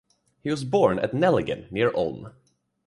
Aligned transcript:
He 0.41 0.49
was 0.49 0.63
born 0.63 0.97
at 0.97 1.13
Nellingen 1.13 1.71
near 1.71 1.95
Ulm. 1.95 2.33